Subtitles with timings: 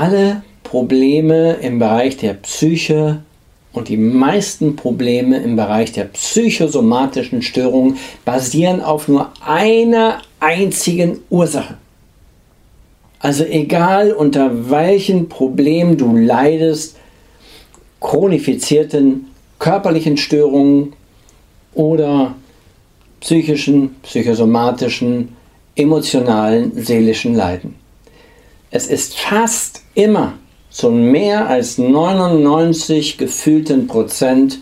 [0.00, 3.20] alle Probleme im Bereich der Psyche
[3.74, 11.76] und die meisten Probleme im Bereich der psychosomatischen Störungen basieren auf nur einer einzigen Ursache.
[13.18, 16.96] Also egal unter welchen Problemen du leidest,
[18.00, 19.26] chronifizierten
[19.58, 20.94] körperlichen Störungen
[21.74, 22.34] oder
[23.20, 25.36] psychischen, psychosomatischen,
[25.76, 27.79] emotionalen, seelischen Leiden.
[28.70, 30.34] Es ist fast immer
[30.70, 34.60] zu mehr als 99 gefühlten Prozent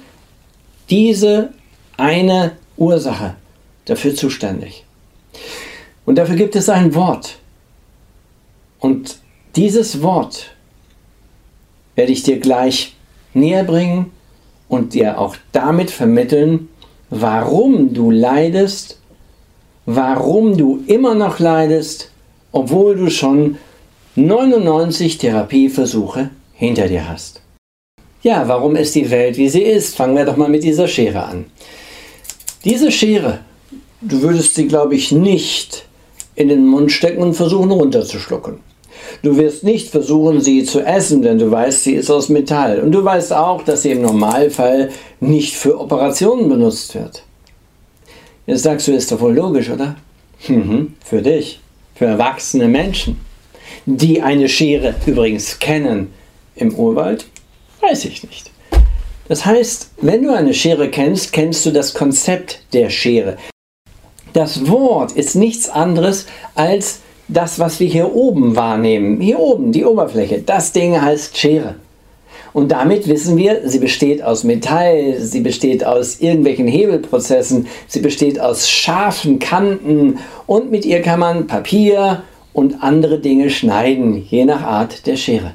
[0.88, 1.52] diese
[1.98, 3.34] eine Ursache
[3.84, 4.84] dafür zuständig.
[6.06, 7.38] Und dafür gibt es ein Wort.
[8.78, 9.18] Und
[9.56, 10.54] dieses Wort
[11.94, 12.96] werde ich dir gleich
[13.34, 14.12] näher bringen
[14.68, 16.68] und dir auch damit vermitteln,
[17.10, 19.00] warum du leidest,
[19.84, 22.10] warum du immer noch leidest,
[22.52, 23.58] obwohl du schon
[24.26, 27.40] 99 Therapieversuche hinter dir hast.
[28.20, 29.94] Ja, warum ist die Welt, wie sie ist?
[29.94, 31.44] Fangen wir doch mal mit dieser Schere an.
[32.64, 33.38] Diese Schere,
[34.00, 35.84] du würdest sie, glaube ich, nicht
[36.34, 38.58] in den Mund stecken und versuchen runterzuschlucken.
[39.22, 42.80] Du wirst nicht versuchen, sie zu essen, denn du weißt, sie ist aus Metall.
[42.80, 44.90] Und du weißt auch, dass sie im Normalfall
[45.20, 47.22] nicht für Operationen benutzt wird.
[48.46, 49.94] Jetzt sagst du, ist doch wohl logisch, oder?
[50.48, 51.60] Mhm, für dich,
[51.94, 53.27] für erwachsene Menschen
[53.86, 56.12] die eine Schere übrigens kennen
[56.54, 57.26] im Urwald?
[57.80, 58.50] Weiß ich nicht.
[59.28, 63.36] Das heißt, wenn du eine Schere kennst, kennst du das Konzept der Schere.
[64.32, 69.20] Das Wort ist nichts anderes als das, was wir hier oben wahrnehmen.
[69.20, 70.42] Hier oben, die Oberfläche.
[70.44, 71.76] Das Ding heißt Schere.
[72.54, 78.40] Und damit wissen wir, sie besteht aus Metall, sie besteht aus irgendwelchen Hebelprozessen, sie besteht
[78.40, 82.22] aus scharfen Kanten und mit ihr kann man Papier
[82.58, 85.52] und andere Dinge schneiden, je nach Art der Schere.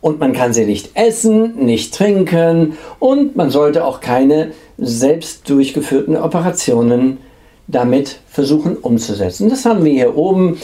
[0.00, 6.16] Und man kann sie nicht essen, nicht trinken und man sollte auch keine selbst durchgeführten
[6.16, 7.18] Operationen
[7.66, 9.50] damit versuchen umzusetzen.
[9.50, 10.56] Das haben wir hier oben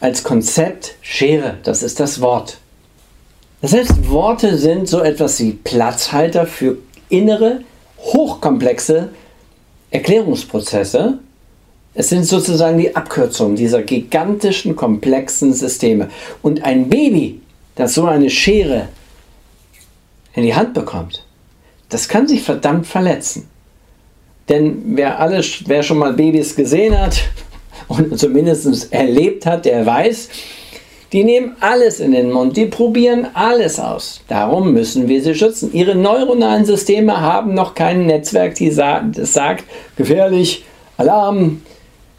[0.00, 2.56] als Konzept Schere, das ist das Wort.
[3.60, 6.78] Das heißt, Worte sind so etwas wie Platzhalter für
[7.10, 7.60] innere,
[7.98, 9.10] hochkomplexe
[9.90, 11.18] Erklärungsprozesse,
[11.98, 16.10] es sind sozusagen die Abkürzungen dieser gigantischen, komplexen Systeme.
[16.42, 17.40] Und ein Baby,
[17.74, 18.88] das so eine Schere
[20.34, 21.24] in die Hand bekommt,
[21.88, 23.48] das kann sich verdammt verletzen.
[24.50, 27.16] Denn wer, alles, wer schon mal Babys gesehen hat
[27.88, 30.28] und zumindest erlebt hat, der weiß,
[31.12, 34.20] die nehmen alles in den Mund, die probieren alles aus.
[34.28, 35.72] Darum müssen wir sie schützen.
[35.72, 39.64] Ihre neuronalen Systeme haben noch kein Netzwerk, das sagt,
[39.96, 40.64] gefährlich,
[40.98, 41.62] Alarm,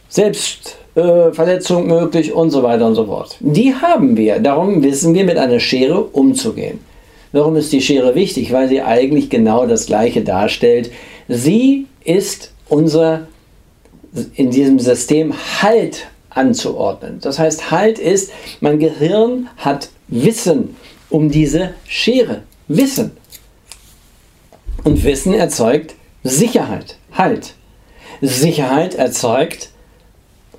[0.09, 3.37] Selbstverletzung äh, möglich und so weiter und so fort.
[3.39, 4.39] Die haben wir.
[4.39, 6.79] Darum wissen wir, mit einer Schere umzugehen.
[7.31, 8.51] Warum ist die Schere wichtig?
[8.51, 10.91] Weil sie eigentlich genau das Gleiche darstellt.
[11.27, 13.27] Sie ist unser
[14.35, 17.19] in diesem System Halt anzuordnen.
[17.21, 18.31] Das heißt, Halt ist,
[18.61, 20.75] mein Gehirn hat Wissen
[21.09, 22.43] um diese Schere.
[22.67, 23.11] Wissen.
[24.83, 26.95] Und Wissen erzeugt Sicherheit.
[27.11, 27.53] Halt.
[28.21, 29.69] Sicherheit erzeugt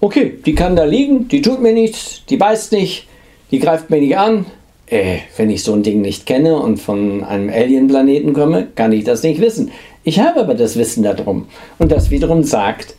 [0.00, 3.06] okay, die kann da liegen, die tut mir nichts, die beißt nicht,
[3.50, 4.46] die greift mir nicht an.
[4.86, 9.04] Äh, wenn ich so ein Ding nicht kenne und von einem Alien-Planeten komme, kann ich
[9.04, 9.70] das nicht wissen.
[10.02, 11.46] Ich habe aber das Wissen darum.
[11.78, 12.94] Und das wiederum sagt,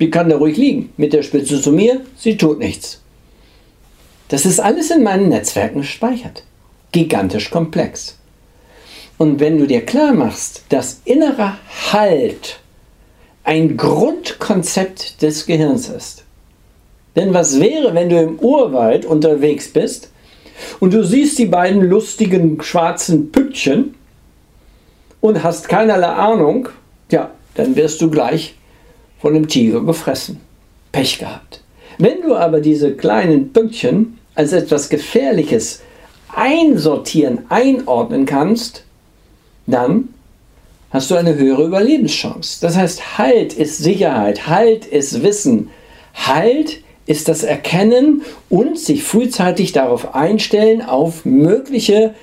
[0.00, 0.90] die kann da ruhig liegen.
[0.96, 3.02] Mit der Spitze zu mir, sie tut nichts.
[4.28, 6.44] Das ist alles in meinen Netzwerken gespeichert.
[6.92, 8.16] Gigantisch komplex.
[9.18, 11.58] Und wenn du dir klar machst, dass innerer
[11.92, 12.61] Halt
[13.44, 16.24] ein Grundkonzept des Gehirns ist.
[17.16, 20.10] Denn was wäre, wenn du im Urwald unterwegs bist
[20.80, 23.94] und du siehst die beiden lustigen schwarzen Pünktchen
[25.20, 26.68] und hast keinerlei Ahnung,
[27.10, 28.54] ja, dann wirst du gleich
[29.20, 30.40] von dem Tiger gefressen.
[30.90, 31.62] Pech gehabt.
[31.98, 35.82] Wenn du aber diese kleinen Pünktchen als etwas Gefährliches
[36.34, 38.84] einsortieren, einordnen kannst,
[39.66, 40.08] dann
[40.92, 42.60] hast du eine höhere Überlebenschance.
[42.60, 45.70] Das heißt, Halt ist Sicherheit, Halt ist Wissen,
[46.14, 52.14] Halt ist das Erkennen und sich frühzeitig darauf einstellen, auf mögliche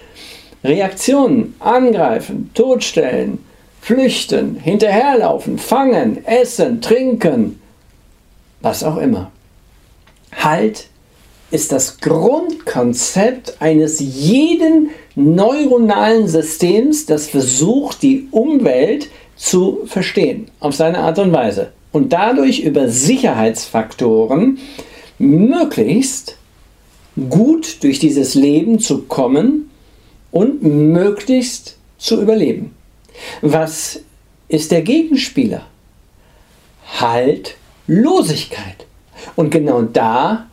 [0.63, 3.39] Reaktionen, angreifen, totstellen,
[3.81, 7.59] flüchten, hinterherlaufen, fangen, essen, trinken,
[8.61, 9.31] was auch immer.
[10.31, 10.88] Halt
[11.51, 20.99] ist das Grundkonzept eines jeden neuronalen Systems, das versucht, die Umwelt zu verstehen, auf seine
[20.99, 21.71] Art und Weise.
[21.91, 24.59] Und dadurch über Sicherheitsfaktoren
[25.17, 26.37] möglichst
[27.29, 29.71] gut durch dieses Leben zu kommen
[30.31, 32.75] und möglichst zu überleben.
[33.41, 34.01] Was
[34.47, 35.65] ist der Gegenspieler?
[36.99, 38.85] Haltlosigkeit.
[39.35, 40.48] Und genau da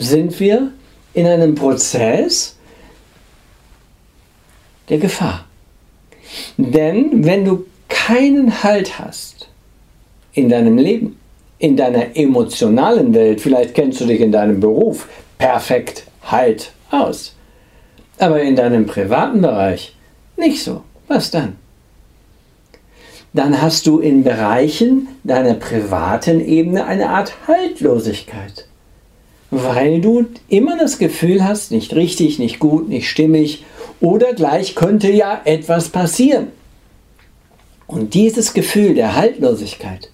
[0.00, 0.70] sind wir
[1.12, 2.56] in einem Prozess
[4.88, 5.44] der Gefahr.
[6.56, 9.48] Denn wenn du keinen Halt hast
[10.32, 11.18] in deinem Leben,
[11.58, 17.34] in deiner emotionalen Welt, vielleicht kennst du dich in deinem Beruf perfekt Halt aus,
[18.18, 19.94] aber in deinem privaten Bereich
[20.36, 21.56] nicht so, was dann?
[23.32, 28.66] Dann hast du in Bereichen deiner privaten Ebene eine Art Haltlosigkeit
[29.50, 33.64] weil du immer das Gefühl hast, nicht richtig, nicht gut, nicht stimmig
[34.00, 36.48] oder gleich könnte ja etwas passieren.
[37.86, 40.10] Und dieses Gefühl der Haltlosigkeit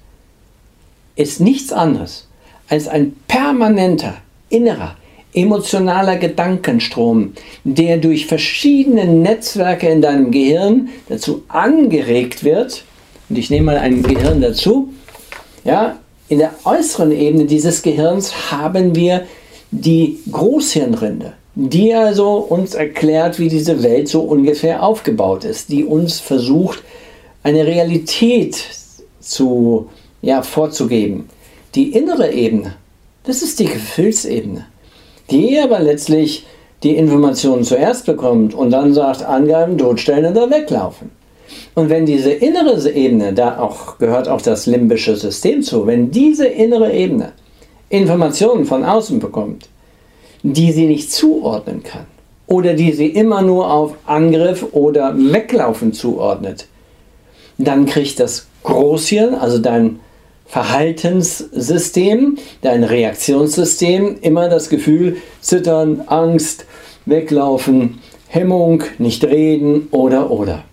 [1.14, 2.28] ist nichts anderes
[2.68, 4.16] als ein permanenter
[4.48, 4.96] innerer
[5.36, 12.84] emotionaler Gedankenstrom, der durch verschiedene Netzwerke in deinem Gehirn dazu angeregt wird.
[13.28, 14.94] Und ich nehme mal ein Gehirn dazu.
[15.62, 19.26] Ja, in der äußeren Ebene dieses Gehirns haben wir
[19.70, 26.20] die Großhirnrinde, die also uns erklärt, wie diese Welt so ungefähr aufgebaut ist, die uns
[26.20, 26.82] versucht,
[27.42, 28.64] eine Realität
[29.20, 29.88] zu,
[30.22, 31.28] ja, vorzugeben.
[31.74, 32.74] Die innere Ebene,
[33.24, 34.66] das ist die Gefühlsebene,
[35.30, 36.46] die aber letztlich
[36.82, 41.10] die Informationen zuerst bekommt und dann sagt, angreifen, totstellen oder weglaufen.
[41.74, 46.46] Und wenn diese innere Ebene, da auch, gehört auch das limbische System zu, wenn diese
[46.46, 47.32] innere Ebene
[47.88, 49.68] Informationen von außen bekommt,
[50.42, 52.06] die sie nicht zuordnen kann
[52.46, 56.66] oder die sie immer nur auf Angriff oder Weglaufen zuordnet,
[57.58, 60.00] dann kriegt das Großhirn, also dein
[60.46, 66.66] Verhaltenssystem, dein Reaktionssystem, immer das Gefühl, zittern, Angst,
[67.04, 67.98] weglaufen,
[68.28, 70.64] Hemmung, nicht reden oder oder.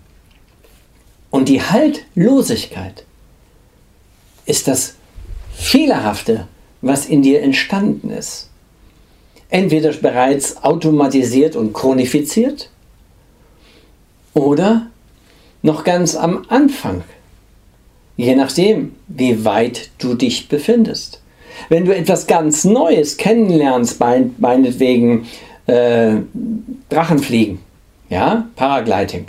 [1.34, 3.04] Und die Haltlosigkeit
[4.46, 4.94] ist das
[5.52, 6.46] Fehlerhafte,
[6.80, 8.50] was in dir entstanden ist.
[9.48, 12.70] Entweder bereits automatisiert und chronifiziert
[14.32, 14.86] oder
[15.60, 17.02] noch ganz am Anfang,
[18.16, 21.20] je nachdem, wie weit du dich befindest.
[21.68, 25.26] Wenn du etwas ganz Neues kennenlernst, meinetwegen
[25.66, 26.14] äh,
[26.90, 27.58] Drachenfliegen,
[28.08, 29.26] ja, Paragliding,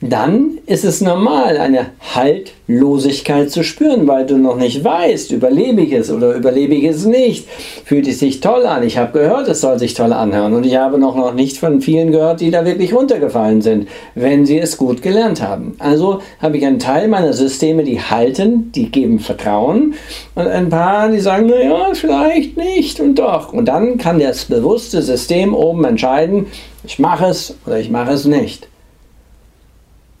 [0.00, 5.92] dann ist es normal, eine Haltlosigkeit zu spüren, weil du noch nicht weißt, überlebe ich
[5.92, 7.48] es oder überlebe ich es nicht.
[7.84, 8.84] Fühlt es sich toll an?
[8.84, 12.12] Ich habe gehört, es soll sich toll anhören und ich habe noch, nicht von vielen
[12.12, 15.74] gehört, die da wirklich runtergefallen sind, wenn sie es gut gelernt haben.
[15.80, 19.94] Also habe ich einen Teil meiner Systeme, die halten, die geben Vertrauen
[20.36, 23.52] und ein paar, die sagen, naja, vielleicht nicht und doch.
[23.52, 26.46] Und dann kann das bewusste System oben entscheiden,
[26.84, 28.68] ich mache es oder ich mache es nicht.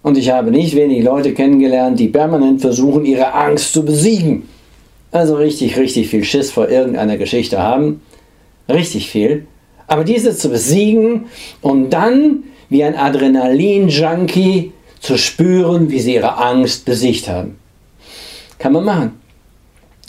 [0.02, 4.48] Und ich habe nicht wenig Leute kennengelernt, die permanent versuchen, ihre Angst zu besiegen.
[5.10, 8.00] Also richtig, richtig viel Schiss vor irgendeiner Geschichte haben.
[8.68, 9.46] Richtig viel.
[9.86, 11.26] Aber diese zu besiegen
[11.62, 17.58] und dann wie ein Adrenalin-Junkie zu spüren, wie sie ihre Angst besiegt haben.
[18.58, 19.12] Kann man machen.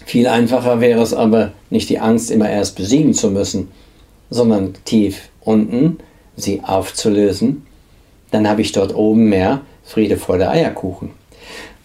[0.05, 3.69] Viel einfacher wäre es aber, nicht die Angst immer erst besiegen zu müssen,
[4.29, 5.99] sondern tief unten
[6.35, 7.65] sie aufzulösen.
[8.31, 11.09] Dann habe ich dort oben mehr Friede, Freude, Eierkuchen.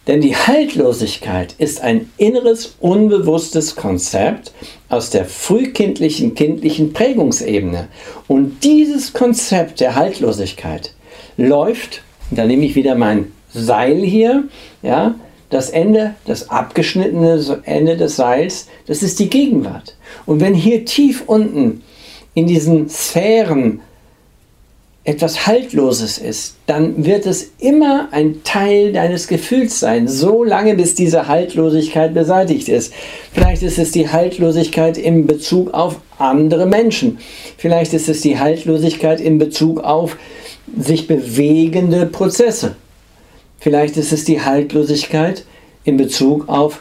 [0.07, 4.53] Denn die Haltlosigkeit ist ein inneres, unbewusstes Konzept
[4.91, 7.89] aus der frühkindlichen, kindlichen Prägungsebene.
[8.29, 10.93] Und dieses Konzept der Haltlosigkeit
[11.39, 14.45] läuft, da nehme ich wieder mein Seil hier,
[14.83, 15.15] ja,
[15.49, 19.97] das Ende, das abgeschnittene Ende des Seils, das ist die Gegenwart.
[20.27, 21.83] Und wenn hier tief unten
[22.35, 23.81] in diesen Sphären
[25.05, 30.95] etwas Haltloses ist, dann wird es immer ein Teil deines Gefühls sein, so lange bis
[30.95, 32.93] diese Haltlosigkeit beseitigt ist.
[33.33, 37.19] Vielleicht ist es die Haltlosigkeit in Bezug auf andere Menschen.
[37.59, 40.17] Vielleicht ist es die Haltlosigkeit in Bezug auf
[40.79, 42.77] sich bewegende Prozesse.
[43.61, 45.45] Vielleicht ist es die Haltlosigkeit
[45.85, 46.81] in Bezug auf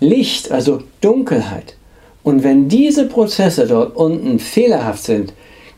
[0.00, 1.76] Licht, also Dunkelheit.
[2.24, 5.32] Und wenn diese Prozesse dort unten fehlerhaft sind,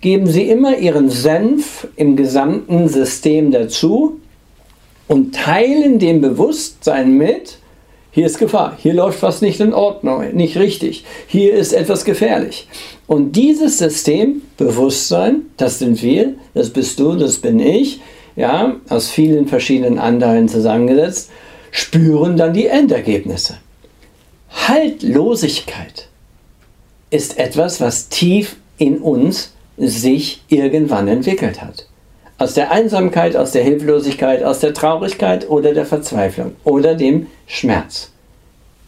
[0.04, 4.20] geben sie immer ihren Senf im gesamten System dazu
[5.08, 7.56] und teilen dem Bewusstsein mit,
[8.10, 12.68] hier ist Gefahr, hier läuft was nicht in Ordnung, nicht richtig, hier ist etwas gefährlich.
[13.06, 18.02] Und dieses System, Bewusstsein, das sind wir, das bist du, das bin ich,
[18.36, 21.30] ja, aus vielen verschiedenen Anteilen zusammengesetzt,
[21.70, 23.56] spüren dann die Endergebnisse.
[24.50, 26.08] Haltlosigkeit
[27.08, 31.86] ist etwas, was tief in uns sich irgendwann entwickelt hat.
[32.38, 38.10] Aus der Einsamkeit, aus der Hilflosigkeit, aus der Traurigkeit oder der Verzweiflung oder dem Schmerz.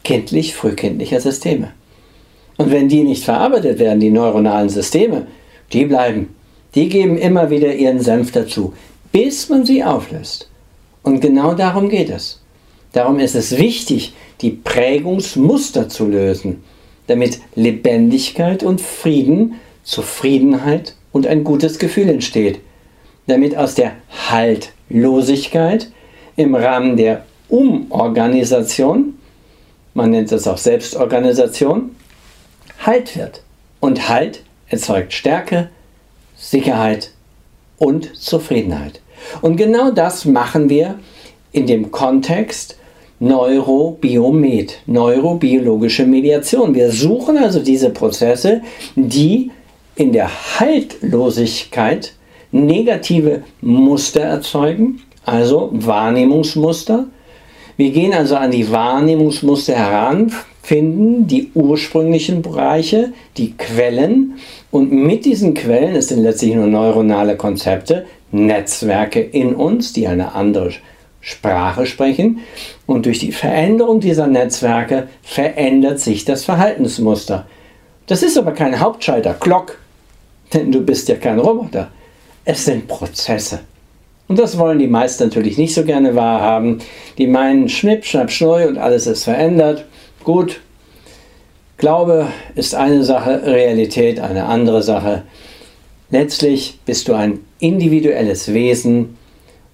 [0.04, 1.72] Kindlich, frühkindlicher Systeme.
[2.56, 5.26] Und wenn die nicht verarbeitet werden, die neuronalen Systeme,
[5.72, 6.34] die bleiben.
[6.74, 8.72] Die geben immer wieder ihren Senf dazu,
[9.12, 10.48] bis man sie auflöst.
[11.02, 12.40] Und genau darum geht es.
[12.92, 16.64] Darum ist es wichtig, die Prägungsmuster zu lösen,
[17.06, 19.54] damit Lebendigkeit und Frieden,
[19.86, 22.60] Zufriedenheit und ein gutes Gefühl entsteht.
[23.28, 23.92] Damit aus der
[24.28, 25.90] Haltlosigkeit
[26.34, 29.14] im Rahmen der Umorganisation,
[29.94, 31.94] man nennt es auch Selbstorganisation,
[32.84, 33.42] Halt wird.
[33.80, 35.70] Und Halt erzeugt Stärke,
[36.36, 37.12] Sicherheit
[37.78, 39.00] und Zufriedenheit.
[39.40, 40.98] Und genau das machen wir
[41.52, 42.76] in dem Kontext
[43.18, 46.74] Neurobiomed, neurobiologische Mediation.
[46.74, 48.60] Wir suchen also diese Prozesse,
[48.94, 49.50] die
[49.96, 52.12] in der Haltlosigkeit
[52.52, 57.06] negative Muster erzeugen, also Wahrnehmungsmuster.
[57.76, 64.34] Wir gehen also an die Wahrnehmungsmuster heran, finden die ursprünglichen Bereiche, die Quellen
[64.70, 70.34] und mit diesen Quellen, es sind letztlich nur neuronale Konzepte, Netzwerke in uns, die eine
[70.34, 70.72] andere
[71.20, 72.40] Sprache sprechen.
[72.86, 77.46] Und durch die Veränderung dieser Netzwerke verändert sich das Verhaltensmuster.
[78.06, 79.78] Das ist aber kein Hauptschalter, Glock,
[80.52, 81.90] denn du bist ja kein Roboter.
[82.44, 83.60] Es sind Prozesse.
[84.28, 86.78] Und das wollen die meisten natürlich nicht so gerne wahrhaben.
[87.18, 89.84] Die meinen Schnipp, Schnapp, Schneu und alles ist verändert.
[90.24, 90.60] Gut,
[91.78, 95.24] Glaube ist eine Sache, Realität eine andere Sache.
[96.10, 99.18] Letztlich bist du ein individuelles Wesen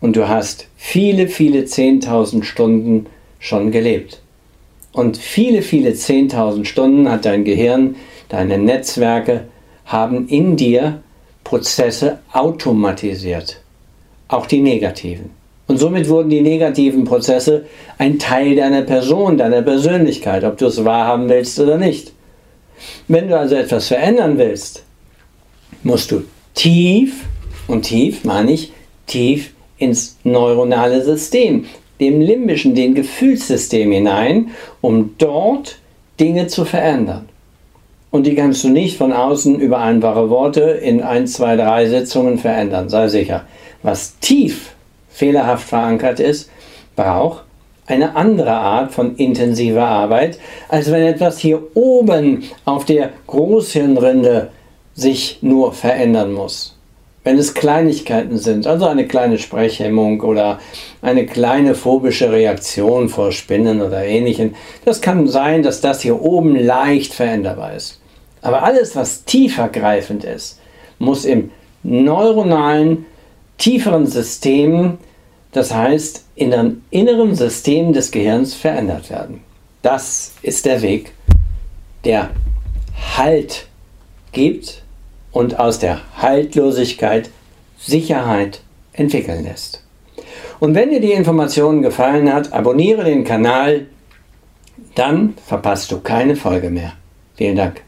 [0.00, 3.07] und du hast viele, viele 10.000 Stunden
[3.38, 4.21] schon gelebt.
[4.93, 7.95] Und viele, viele 10.000 Stunden hat dein Gehirn,
[8.29, 9.45] deine Netzwerke
[9.85, 11.03] haben in dir
[11.45, 13.61] Prozesse automatisiert.
[14.29, 15.31] Auch die negativen.
[15.67, 17.67] Und somit wurden die negativen Prozesse
[17.99, 22.12] ein Teil deiner Person, deiner Persönlichkeit, ob du es wahrhaben willst oder nicht.
[23.09, 24.83] Wenn du also etwas verändern willst,
[25.83, 26.25] musst du
[26.55, 27.25] tief,
[27.69, 28.73] und tief meine ich
[29.07, 31.67] tief ins neuronale System,
[32.01, 35.79] dem limbischen, dem Gefühlssystem hinein, um dort
[36.19, 37.29] Dinge zu verändern.
[38.12, 42.37] Und die kannst du nicht von außen über einfache Worte in ein, zwei, drei Sitzungen
[42.37, 43.47] verändern, sei sicher.
[43.83, 44.75] Was tief
[45.09, 46.50] fehlerhaft verankert ist,
[46.95, 47.45] braucht
[47.87, 50.38] eine andere Art von intensiver Arbeit,
[50.69, 54.50] als wenn etwas hier oben auf der Großhirnrinde
[54.95, 56.78] sich nur verändern muss.
[57.25, 60.59] Wenn es Kleinigkeiten sind, also eine kleine Sprechhemmung oder
[61.00, 64.54] eine kleine phobische Reaktion vor Spinnen oder ähnlichem,
[64.85, 68.02] das kann sein, dass das hier oben leicht veränderbar ist.
[68.43, 70.61] Aber alles, was tiefergreifend ist,
[70.99, 71.51] muss im
[71.83, 73.07] neuronalen,
[73.57, 74.99] tieferen System
[75.53, 79.43] das heißt in einem inneren System des Gehirns verändert werden.
[79.83, 81.13] Das ist der Weg,
[82.05, 82.31] der
[83.17, 83.67] Halt
[84.33, 84.83] gibt
[85.31, 87.31] und aus der Haltlosigkeit
[87.79, 88.61] Sicherheit
[88.95, 89.83] entwickeln lässt.
[90.61, 93.87] Und wenn dir die Information gefallen hat, abonniere den Kanal,
[94.95, 96.93] dann verpasst du keine Folge mehr.
[97.35, 97.83] Vielen Dank.